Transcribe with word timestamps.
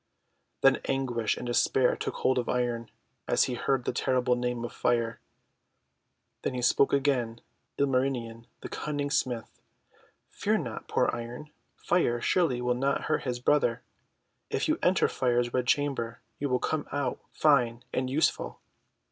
Then 0.61 0.81
anguish 0.85 1.37
and 1.37 1.45
despair 1.45 1.95
took 1.95 2.15
hold 2.15 2.39
of 2.39 2.49
Iron 2.49 2.89
as 3.27 3.43
he 3.43 3.53
heard 3.53 3.85
the 3.85 3.93
terrible 3.93 4.35
name 4.35 4.65
of 4.65 4.73
Fire. 4.73 5.19
Then 6.41 6.59
spoke 6.63 6.91
again 6.91 7.39
Ilmarinen 7.77 8.47
the 8.61 8.69
Cunning 8.69 9.11
Smith:— 9.11 9.61
"Fear 10.41 10.57
not, 10.57 10.87
poor 10.87 11.11
Iron. 11.13 11.51
Fire 11.75 12.19
surely 12.19 12.61
will 12.61 12.73
not 12.73 13.03
hurt 13.03 13.25
his 13.25 13.39
brother. 13.39 13.83
If 14.49 14.67
you 14.67 14.79
enter 14.81 15.07
Fire's 15.07 15.53
red 15.53 15.67
chamber 15.67 16.21
you 16.39 16.47
shall 16.49 16.57
come 16.57 16.87
out 16.91 17.19
fine 17.31 17.83
and 17.93 18.09
useful." 18.09 18.59